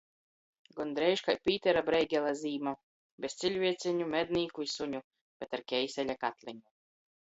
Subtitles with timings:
[0.79, 2.75] Gondreiž kai Pītera Breigela zīma.
[3.27, 5.07] Bez ciļvieceņu, mednīku i suņu,
[5.43, 6.65] bet ar keiseļa katleņu.